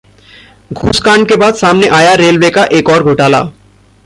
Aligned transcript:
घूसकांड 0.73 1.27
के 1.27 1.35
बाद 1.35 1.53
सामने 1.53 1.87
आया 1.89 2.13
रेलवे 2.13 2.49
का 2.49 2.63
एक 2.71 2.89
और 2.89 3.03
घोटाला 3.03 3.43